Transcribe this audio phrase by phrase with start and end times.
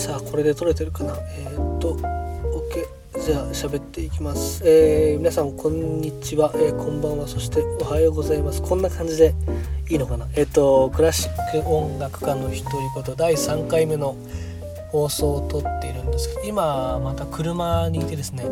[0.00, 1.14] さあこれで撮れてるかな？
[1.36, 7.28] えー、っと OK じゃあ喋っていきます、えー、皆さんこんにちは、えー、こんばんは。
[7.28, 8.62] そしておはようございます。
[8.62, 9.34] こんな感じで
[9.90, 10.26] いいのかな？
[10.36, 12.62] えー、っとクラシック音楽家の独り
[13.04, 14.16] 言第3回目の
[14.88, 18.46] 放送を撮っているんですけど今また車にいてですね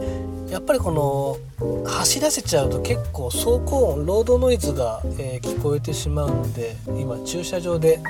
[0.50, 1.38] やっぱりこの
[1.86, 8.00] 走らせちゃうと結構走行音ロードノイズが、え聞こえてしまうので今駐車場で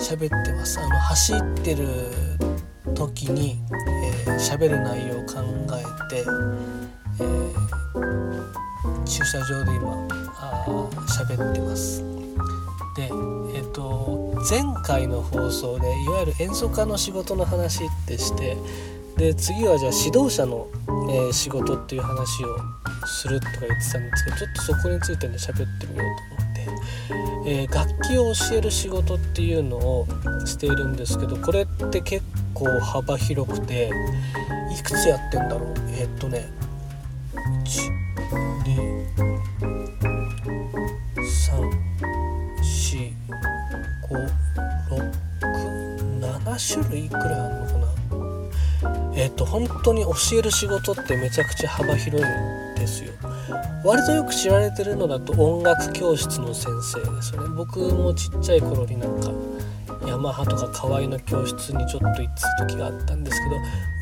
[0.00, 0.80] 喋ってます。
[0.80, 1.86] あの走ってる
[3.00, 3.56] 時に
[4.38, 5.40] 喋、えー、る内容を考
[5.72, 10.06] えて、えー、駐車場で今
[11.08, 12.02] 喋ってます
[12.96, 18.58] でえっ、ー、と前回の放送でいわゆる演奏家の仕事の話ってして
[19.16, 20.68] で次はじゃあ指導者の、
[21.08, 22.58] えー、仕事っていう話を
[23.06, 26.49] するとか言ってたんですけどちょっとそこについてね喋ってみようと思って。
[27.46, 30.06] えー、楽器を教える仕事っていうのを
[30.46, 32.24] しているんですけどこれって結
[32.54, 33.90] 構幅広くて
[34.72, 35.74] いくつやってんだろう？
[35.88, 36.48] えー、っとね
[46.44, 47.88] 1234567種類くらあるのかな？
[49.14, 52.26] えー、っと本当に教える仕事ってめちゃくちゃ幅広い
[52.80, 53.12] ですよ。
[53.84, 57.48] 割とよく知られてるのだと音楽教室の先生ですよね。
[57.56, 59.30] 僕もちっちゃい頃になんか
[60.06, 63.56] ヤマハとか河合の教室にちょっと行ってた時があったんですけど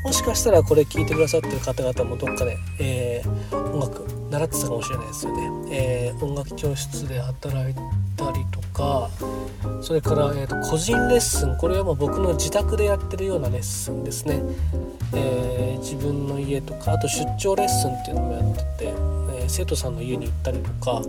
[0.05, 7.75] もしかしたらこれ聞いてくださってる方々もどっかで、えー、音楽習ってたかもしれないですよね、えー、音楽教室で働い
[8.19, 9.09] たりとか
[9.81, 14.43] それから、えーと、個人レッスンこれはもう僕の自宅でやってるようなレッスンですね、
[15.15, 18.95] えー、自分の家とかあと出張レッスンっていうのもやってて、
[19.43, 21.03] え生徒さんの家に行ったりとか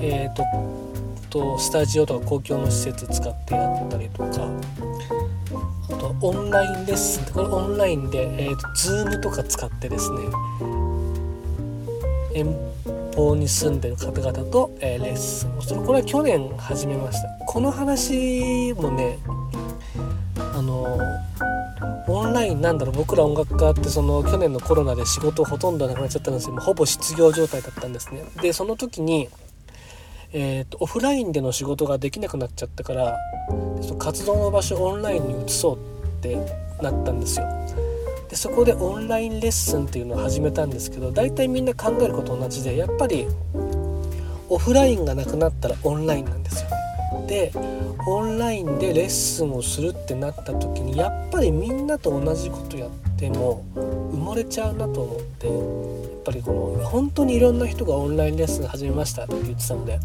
[0.00, 0.42] えっ、と
[1.30, 4.50] とスタジオとか公共の施設使ってやったりとか
[5.90, 10.18] あとオンラインレッスンこれオンラインで、えーと、Zoom とか使ってですね
[13.12, 15.82] 方に住んでる方々と、えー、レッスンをする。
[15.82, 17.28] これは去年始めました。
[17.46, 19.18] この話もね
[20.36, 20.98] あの
[22.08, 22.96] オンラインなんだろう。
[22.96, 26.46] 僕ら音楽家ってその去年のコロナで仕事ほとんどなくなっちゃったんです。
[26.46, 28.24] けどほぼ失業状態だったんですね。
[28.40, 29.28] でその時に
[30.34, 33.18] えーと、オフラインでの仕事ができなくなっちゃったから
[33.98, 35.78] 活動の場所オンラインに移そうっ
[36.22, 36.36] て
[36.80, 37.46] なったんですよ。
[38.32, 43.26] でそこでオンラインレッスンっていうのを始めたんですけど大体みんな考えること同じでやっぱり
[44.48, 46.70] オフラインがなくなったらオンラインなんですよ。
[47.28, 47.52] で
[48.06, 59.98] オンラインでレッスンをするってなった時にやっぱりみんなと同じことやっても埋もれちゃうなと思ってやっぱりこの本当にいろんな人がオンラインレッスン始めましたって言ってたので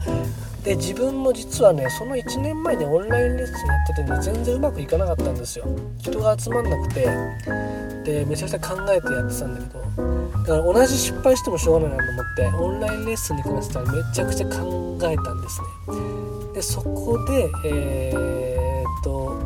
[0.66, 5.66] で自分も実はねその1年前にオンラインレッスンやっててね全然うまくいかなかったんですよ
[6.02, 7.08] 人が集まんなくて
[8.08, 15.68] でめちゃくちゃ考えてやってたんだけどだから同じ失敗してもしょうがないなと思ってオンラインレッスンに関してはめちゃくちゃ考えたんですね。
[16.54, 19.38] でそこでえー、っと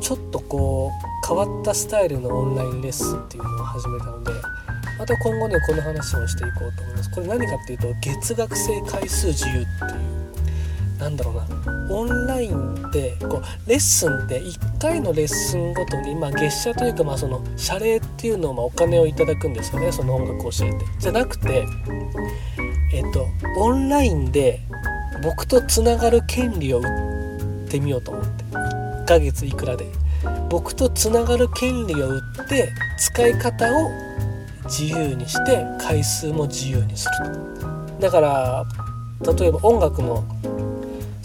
[0.00, 4.30] ちょっとこう変わったスタイルのオンラインレッスンっていうのを始めたので
[4.96, 7.10] また今後ねこの話をしていこうと思います。
[7.10, 10.19] これ何かっていうと月額制回数自由っていう
[11.00, 11.94] なんだろうな。
[11.94, 19.90] オンラインでこうレッスンって1回のレッスンごとに、まあ、月謝というか、まあ、その謝礼っていうのを、まあ、お金をいただくんですよね。
[19.90, 20.84] その音楽を教えて。
[20.98, 21.66] じゃなくて
[22.92, 23.26] えっと
[23.58, 24.60] オンラインで
[25.22, 26.82] 僕とつながる権利を売
[27.66, 28.44] ってみようと思って。
[28.44, 29.86] 1ヶ月いくらで。
[30.50, 33.88] 僕とつながる権利を売って使い方を
[34.64, 38.00] 自由にして回数も自由にすると。
[38.00, 38.64] だから
[39.38, 40.24] 例えば音楽の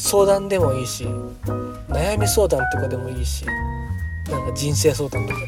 [0.06, 1.04] 相談でもいいし
[1.90, 3.44] 悩み相談とかでもいいし
[4.30, 5.40] なんか人生相談とか。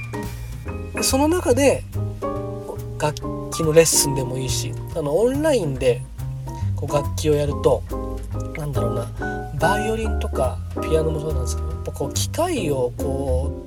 [0.95, 1.83] でその中で
[2.99, 3.13] 楽
[3.51, 6.01] 器のレッスンでもいいしあのオンラインで
[6.75, 7.83] こう楽器をやると
[8.57, 13.66] なんだろうなバイオリンとかピアノもそうなんですけどやっぱこう機械をこ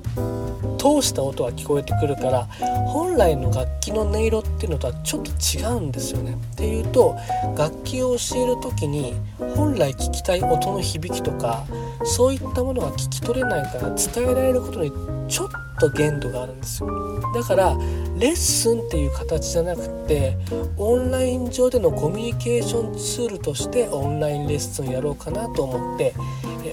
[0.81, 2.45] 通した音が聞こえてくるから
[2.87, 6.31] 本来の楽器の音色っていうのとはちょっと違うんですよね。
[6.53, 7.15] っていうと
[7.55, 9.13] 楽器を教える時に
[9.55, 11.65] 本来聞きたい音の響きとか
[12.03, 14.91] そういったものが聞き取れないから伝えられることに
[15.27, 15.49] ちょっ
[15.79, 17.77] と限度があるんですよだから
[18.17, 20.37] レッスンっていう形じゃなくて
[20.77, 26.13] オンライン上でのコミュニケーションツールとしてオンラインレッスンをやろうかなと思って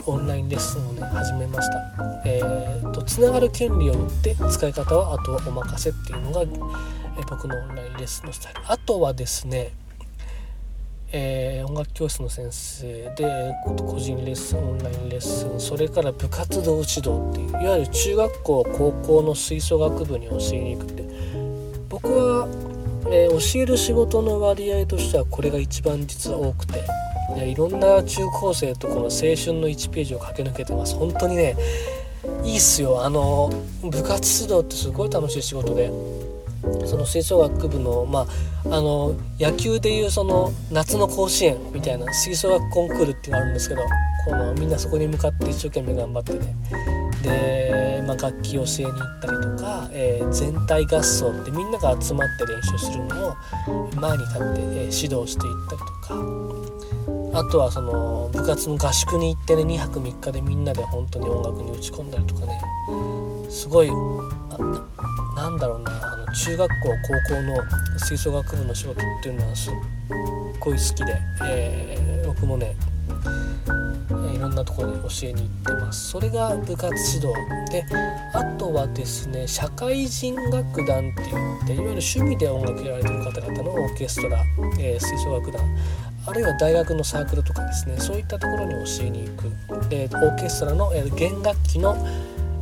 [0.06, 2.17] オンラインレッスンをね始めました。
[2.28, 6.46] えーと、つながる権利を売って使い方はあとはお任せっていうのが、え
[7.28, 8.60] 僕のオンラインレッスンのスタイル。
[8.66, 9.72] あとはですね
[11.10, 21.08] えー、音楽教室の先生で個人レッスンオンラインレッスンそれから部活動指導っていういわゆる中学校高校の吹奏楽部に教えに行くって。
[21.88, 22.46] 僕は、
[23.10, 26.84] えー、教える仕事の割合としてはこれが一番実は多くて。
[27.46, 30.94] いろんな中高生とこの青春の1ページを駆け抜けてます。
[30.96, 31.56] 本当にね
[32.48, 33.04] いいっすよ。
[33.04, 33.52] あの
[33.82, 35.90] 部活指導ってすごい楽しい仕事で。
[36.86, 38.26] その吹奏楽部のま
[38.70, 43.82] ああの野球でいうその夏の甲子園みたいな吹奏楽コンクールっていうのがあるんですけど
[44.26, 46.56] このみんなそこに向かって一生懸命頑張ってね。
[47.22, 53.36] で、まあ、楽器を教えに行ったりとか、えー、全体合奏ってみんなが集まって練習するのを
[53.94, 56.77] 前に立って、え、指導していったりとか。
[57.38, 62.60] あとはその部活の合宿に行ってね2泊3日でみんなで本当に音楽に打ち込んだりとかね。
[63.48, 63.88] すごい
[65.36, 66.88] なんだろうなあの中学校
[67.28, 69.74] 高校の吹奏楽部の仕事っていうのはすっ
[70.58, 71.16] ごい好きで、
[71.48, 72.74] えー、僕もね
[74.34, 76.10] いろんなところに教えに行ってます。
[76.10, 77.28] それが部活指導
[77.70, 77.84] で
[78.34, 84.42] あとはですね社会人楽団って言っていわゆる趣味で音楽やられてる方々のオーケストラ、
[84.80, 85.62] えー、吹奏楽団。
[86.28, 89.88] あるいは大学のサークルとかですねそういったところに教えに行く。
[89.88, 91.96] でオーケストラの、え、弦楽器の、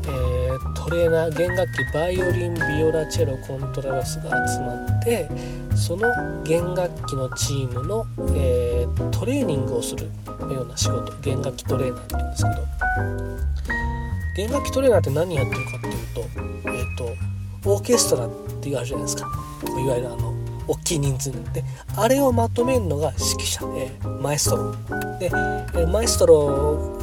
[0.04, 5.28] えー、トレーナー弦楽器バイオリンビオラチェロコントラバスが集まって
[5.74, 10.04] その弦楽器のチームの、えー、トレーニングをする
[10.52, 11.12] ような仕事。
[11.20, 12.56] 弦楽器トレーナーって言うんですけど。
[14.36, 16.20] 弦楽器トレーナーって何やってるかっていうと,、
[16.66, 16.96] えー
[17.62, 18.30] と、オーケストラっ
[18.60, 19.26] ていうあるじゃないですか。
[19.64, 20.35] いわゆるあの
[20.68, 21.64] 大きい人数で
[21.96, 24.72] あれをまとめるのが指揮者、えー、マエストロ。
[25.18, 26.96] で、えー、マエストロ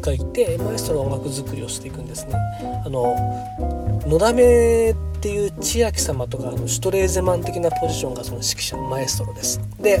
[0.00, 2.34] がいてマエストロ音楽作りをしていくんですね。
[2.84, 3.16] あの
[4.06, 9.60] のだめっていう千秋様とかのシュトレーゼマン的なポジションがその指揮者のマエストロです。
[9.80, 10.00] で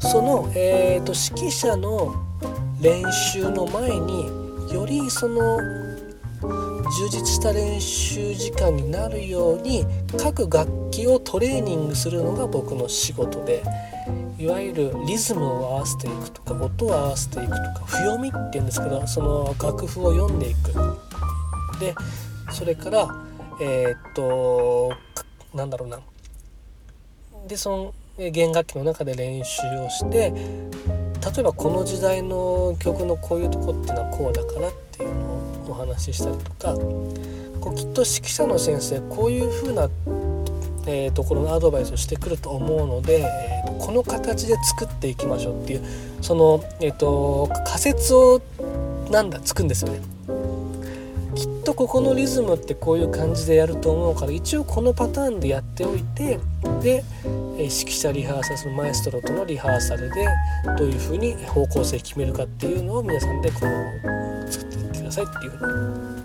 [0.00, 2.14] その、えーと、指揮者の
[2.80, 4.26] 練習の前に
[4.74, 5.58] よりその
[6.98, 9.86] 充実した練習時間になるように
[10.18, 13.62] 各楽器をトレーニングするのが僕の仕事で
[14.38, 20.72] いわゆるリズムを合わせていくとか音を合わせていくとか譜読みっていうんですけどその楽譜を読んでいく。
[21.80, 21.94] で
[22.52, 23.08] それから
[23.60, 24.92] えー、っと
[25.54, 26.00] なんだろうな。
[27.48, 27.70] でそ
[28.18, 35.41] の弦楽器の中で練習をして例えばこの時代の曲のこういうとこっていうのはこうだからっていうのを
[35.72, 36.74] お話ししたりとか
[37.60, 39.88] こうきっと指揮者の先生こういう風な、
[40.86, 45.82] えー、ところのアドバイスをしてくると思うので、えー、この形で作っていきましょうっていう
[46.20, 48.40] その、えーと仮説を
[49.10, 50.00] なんだつくんですよね。
[51.34, 56.38] きっとここのリズムってこういう感じでやると思うから一応このパターンでやっておいて
[56.82, 57.04] で
[57.56, 60.26] 指揮者リハーサルそのマエストロとのリハーサルで
[60.76, 64.21] どういうふうに方向性決めるかっていうのを皆さんでこの
[65.12, 66.16] ださいっていうふう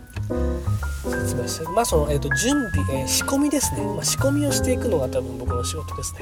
[1.03, 6.19] に説明してまあその、えーと、準備、えー、仕込みですね、まあ、仕込みをしていくのが多分僕の仕事ですね。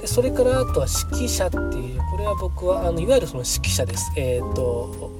[0.00, 4.12] でそれからあとは指揮者っていうこれは僕はあのいわゆるその指揮者です。
[4.16, 5.10] えっ、ー、と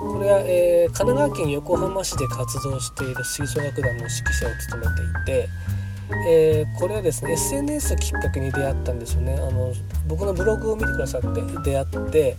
[0.00, 5.48] これは、えー、神奈川県横浜市で活動している吹奏楽団の指揮者を務めていて、
[6.26, 9.34] えー、これはですね SNS をきっかけに出会ったんですよね。
[9.34, 9.72] あの
[10.08, 12.36] 僕のブログを見てくださって出会って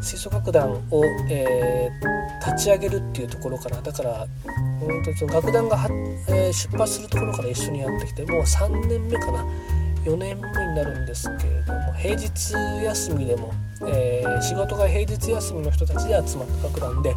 [0.00, 4.26] 吹奏楽団を、えー、立ち上げるっていうところからだから
[4.80, 5.88] 本当にその楽団がは、
[6.28, 9.44] えー、出発するところから一緒にやってきてもう3年目かな。
[10.04, 12.54] 4年目になるんですけれども平日
[12.84, 13.52] 休みでも
[13.86, 17.14] えー、仕事が平日休みの人たちで集まった楽団で、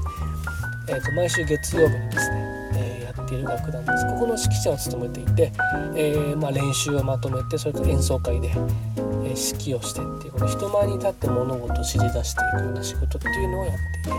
[0.89, 4.05] えーと、毎週月曜日にですね、え、やっている楽団です。
[4.05, 5.51] ここの指揮者を務めていて、
[5.95, 8.51] え、まあ、練習をまとめてそれから演奏会で、
[9.31, 14.09] 指揮をしてっていうこの人前に立って物事を知り出していくような仕事っていうのをやって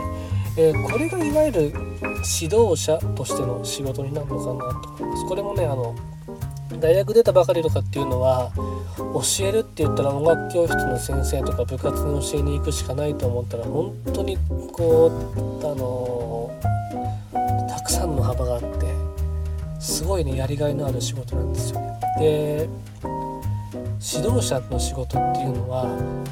[0.53, 5.27] いて、えこれがいわゆる指導者としての仕事になるのかなと思います。
[5.27, 5.95] これもねあの
[6.81, 8.51] 大学出たばかりとかっていうのは
[8.97, 14.39] 教えるって言ったら音楽教室の先生とか部活に教えに行くしかないと思ったら本当に
[14.73, 16.51] こうあの
[17.69, 18.87] たくさんの幅があって
[19.81, 21.99] すごいねやりがいのある仕事なんですよね。
[22.19, 22.69] で
[23.75, 25.87] 指導者の仕事っていうのは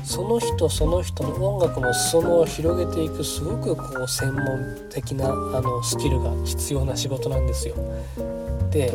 [0.05, 5.31] その人その人の音楽の裾野を広げていくすごくこう専門的なあ
[5.61, 7.75] のスキルが必要な仕事なんですよ。
[8.71, 8.93] で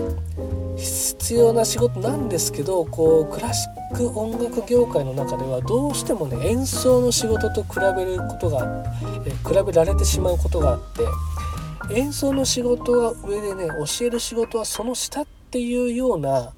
[0.78, 8.84] 必要な仕事なんですけどこうクラシック音楽業界の中ではどうしてもね演奏の仕事と比べることが
[9.26, 10.80] え比べられてしまうことがあっ
[11.88, 16.52] て演奏の仕事は上でね教える仕事はその下っていうような、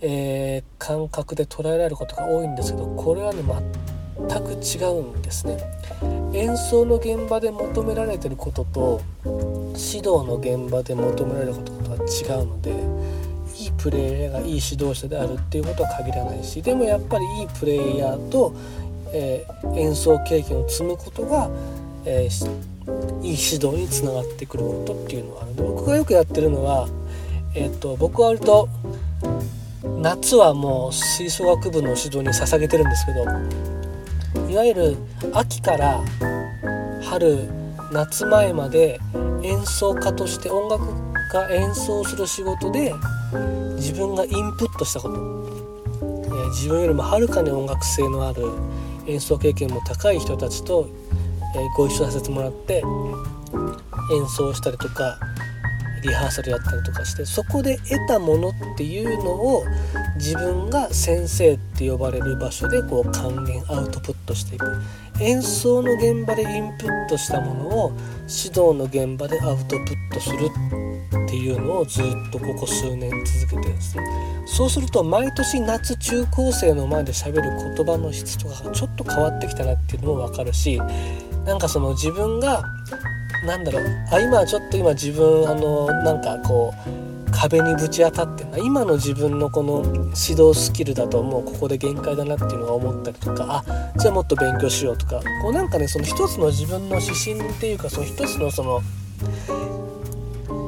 [0.00, 3.42] えー、感覚で捉えられることが多いんですけどこれはね
[4.28, 5.58] 全く違うんですね。
[6.32, 12.70] 演奏の現場で求められてることと指導の現場で求められることとは違うので
[13.58, 18.54] いいプレイヤーがいい指導者であるっていうことは限らないしでもやっぱりいいプレイヤーと、
[19.12, 21.50] えー、演奏経験を積むことが、
[22.04, 26.88] えー、いい指導につながってくることっていうのはあるで僕がよくやってるのは、
[27.54, 28.68] えーと、僕は割と
[30.00, 33.24] 夏はもう吹奏楽部の指導に捧げてるんですけど
[34.48, 34.96] いわゆる
[35.34, 36.02] 秋から
[37.02, 37.46] 春
[37.92, 38.98] 夏前まで
[39.42, 40.86] 演奏家として音楽
[41.30, 42.94] 家演奏する仕事で
[43.76, 45.14] 自分がインプットしたこと、
[46.02, 48.44] え、自分よりもはるかに音楽性のある
[49.06, 50.88] 演奏経験も高い人たちと、
[51.54, 52.82] え、ご一緒させてもらって
[54.12, 55.18] 演奏したりとか
[56.02, 59.64] リハーサルやったりとかしてそこで得たものっていうのを
[60.16, 64.66] 自分が先生って呼ばれる場所でこう還元アウトプットしていく。
[65.20, 67.92] 演奏の現場でインプットしたものを
[68.22, 74.02] 指導の現場でアウトプットするっていうのをずっとここ数年続けてるんですね。
[74.46, 77.42] そうすると毎年夏中高生の前で喋る
[77.76, 80.80] 言葉の質とかがちょっと変わってきたなっていうのも分かるし
[81.44, 82.64] なんかその自分が
[83.44, 83.84] なんだろう。
[84.10, 88.58] あ今ちょっと今自分あのなんかこう壁にぶち当たってんな。
[88.58, 95.20] 今の自分のこの指導スキルだともうここで限界だなっていうのが思ったりとかあじゃあもっと勉強しようとか。
[95.42, 98.82] こうなんかねその一つの自分の指針っていうかその一つのその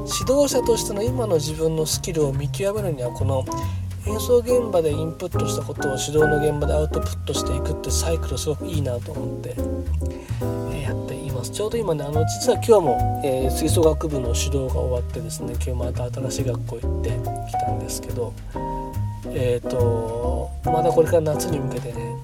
[0.05, 3.45] 指導者としての今の自分のスキルを見極めるにはこの
[4.07, 9.55] 演奏現場でインプットしたことを指導の現場でアウトプットしていくってサイクルすごくいいなと思って、
[11.43, 18.33] ますちょうど今ねあの実は今日も、えー、吹奏楽部の指導が終わってですね今日また新しい学校行ってきたんですけど
[19.35, 22.17] えっ、ー、とまだこれから夏に向けてね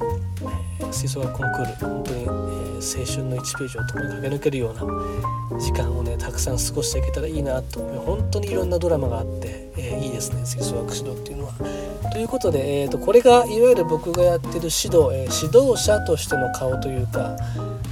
[0.93, 11.88] 吹奏楽コンクール本当に、えー、青春の1ページを共に駆け抜けるような時間をねたくさん過ごしていけたらいいなと本当にいろんなドラマがあって、えー、いいですね吹奏楽指導っていうのは。
[12.11, 17.37] ということで、えーと、これがいわゆる僕がやってる指導、えー、指導者としての顔というか、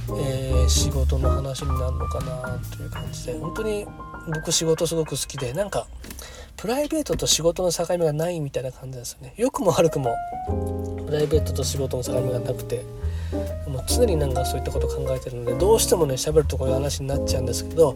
[0.09, 3.85] えー、仕事の話になるのかなという感じで本当に
[4.33, 5.87] 僕仕事すごく好きでなんか
[6.57, 9.33] プライベートと仕事の境目がないみたいな感じですよね。
[9.37, 10.15] 良くも悪くも
[11.05, 12.83] プライベートと仕事の境目がなくて
[13.67, 17.95] もう常になんかそういったこと考えてるのでどうしてもね喋るとこういう話になっちゃうんですけど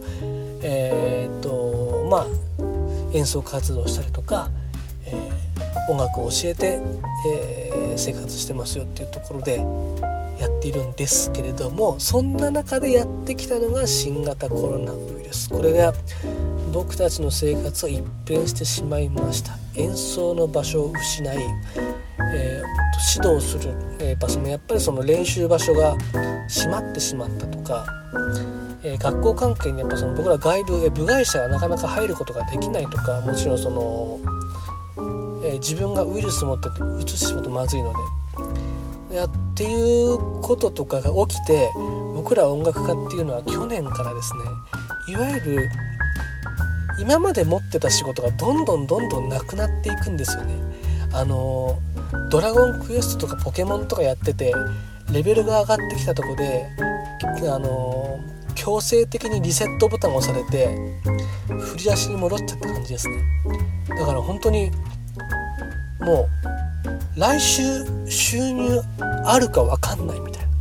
[0.62, 4.48] えー、っとまあ演奏活動したりとか、
[5.06, 5.32] えー、
[5.88, 6.80] 音楽を教えて、
[7.26, 9.64] えー、生活してますよっていうところで
[10.38, 15.48] やっているんですけれどもそんな中でやってきたのが新型コロナウイルス。
[15.48, 15.92] これが
[16.72, 19.52] 僕たちの生活を一変してしまいました。
[19.74, 21.36] 演奏の場所を失い、
[22.34, 25.96] えー、指導する、え、場所もやっぱりその練習場所が
[26.48, 27.86] 閉まってしまったとか、
[28.82, 34.18] えー、学校関係にやっぱその僕ら外部、部外者がなかなか入ることができないとかもちろんその、
[35.62, 37.92] 自分がウイルス持ってて移してしまうとまずいの
[39.10, 41.70] でやっていうこととかが起きて
[42.14, 44.40] 僕ら音楽家っていうのは去年からですね
[45.08, 45.70] いわゆる
[46.98, 50.54] 今まで持ってた仕事がどんどんどんどんなくなっていくんですよね。
[51.14, 51.78] あの
[52.30, 54.54] ドラゴンクエストとかポケモンとかやってて
[55.12, 56.68] レベルが上がってきたとこで
[57.50, 58.18] あの
[58.54, 60.74] 強制的にリセットボタンを押されて
[61.46, 63.16] 振り出しに戻っちゃった感じですね
[63.88, 64.70] だから本当に
[66.00, 66.28] も
[67.16, 67.62] う来週
[68.08, 68.80] 収入
[69.24, 70.52] あるか分かんないみたいな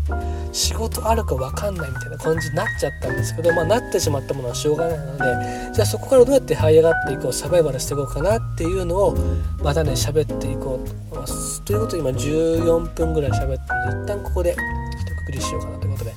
[0.54, 9.16] 仕事あるか分かんないみたいな感じになっちゃったんですけどまあなってしまったものはしょうがないのでじゃあそこからどうやって這い上がっていこうサバイバルしていこうかなっていうのを
[9.64, 11.62] またね喋っていこうと思います。
[11.64, 16.12] ということで今14分ぐらい喋ってるので一旦ここで一区切りしようかなということで。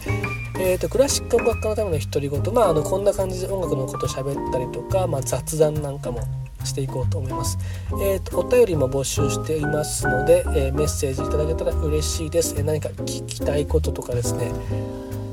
[0.56, 6.20] えーと、クラシック音楽家のための独り言まああのこんな感じで音楽のこと喋ったりとか、まあ、雑談なんかも
[6.64, 7.58] していこうと思います。
[8.02, 12.54] えーと、お便りも募集していますので、えー、メッセージいただけたら嬉しいです。
[12.56, 14.52] えー、何か聞きたいこととかですね、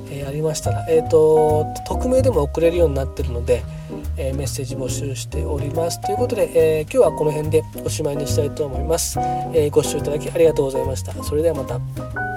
[0.09, 3.63] えー、ありましたら、えーと、匿名でも送れるようになってるので、
[4.17, 6.01] えメッセージ募集しております。
[6.01, 9.17] ということで、え今日はこの辺でおしまいにしたいと思います。
[9.53, 11.13] えご視聴いただきありがとうございました。
[11.23, 12.30] それではまた。